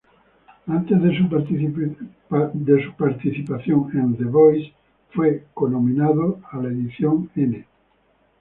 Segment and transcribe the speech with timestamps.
[0.65, 1.27] Antes de su
[2.97, 4.71] participación en "The Voice",
[5.11, 7.59] fue co-nominado a la edición No.